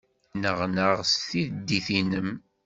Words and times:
Nneɣnaɣ 0.35 0.93
s 1.11 1.13
tiddit-nnem. 1.29 2.29